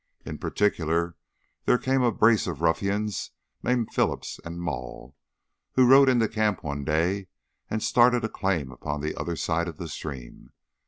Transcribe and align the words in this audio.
In 0.25 0.39
particular, 0.39 1.15
there 1.65 1.77
came 1.77 2.01
a 2.01 2.11
brace 2.11 2.47
of 2.47 2.59
ruffians 2.61 3.29
named 3.61 3.93
Phillips 3.93 4.39
and 4.43 4.59
Maule, 4.59 5.15
who 5.73 5.87
rode 5.87 6.09
into 6.09 6.27
camp 6.27 6.63
one 6.63 6.83
day, 6.83 7.27
and 7.69 7.83
started 7.83 8.23
a 8.23 8.27
claim 8.29 8.71
upon 8.71 9.01
the 9.01 9.15
other 9.15 9.35
side 9.35 9.67
of 9.67 9.77
the 9.77 9.87
stream. 9.87 10.53